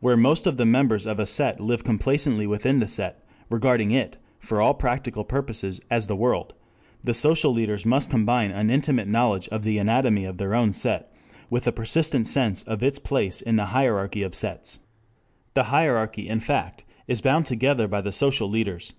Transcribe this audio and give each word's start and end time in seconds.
Where 0.00 0.16
most 0.16 0.48
of 0.48 0.56
the 0.56 0.66
members 0.66 1.06
of 1.06 1.20
a 1.20 1.26
set 1.26 1.60
live 1.60 1.84
complacently 1.84 2.44
within 2.44 2.80
the 2.80 2.88
set, 2.88 3.24
regarding 3.48 3.92
it 3.92 4.18
for 4.40 4.60
all 4.60 4.74
practical 4.74 5.22
purposes 5.22 5.80
as 5.88 6.08
the 6.08 6.16
world, 6.16 6.54
the 7.04 7.14
social 7.14 7.52
leaders 7.52 7.86
must 7.86 8.10
combine 8.10 8.50
an 8.50 8.68
intimate 8.68 9.06
knowledge 9.06 9.46
of 9.50 9.62
the 9.62 9.78
anatomy 9.78 10.24
of 10.24 10.38
their 10.38 10.56
own 10.56 10.72
set 10.72 11.12
with 11.50 11.68
a 11.68 11.72
persistent 11.72 12.26
sense 12.26 12.64
of 12.64 12.82
its 12.82 12.98
place 12.98 13.40
in 13.40 13.54
the 13.54 13.66
hierarchy 13.66 14.24
of 14.24 14.34
sets. 14.34 14.80
The 15.54 15.62
hierarchy, 15.70 16.28
in 16.28 16.40
fact, 16.40 16.82
is 17.06 17.20
bound 17.20 17.46
together 17.46 17.86
by 17.86 18.00
the 18.00 18.10
social 18.10 18.50
leaders. 18.50 18.94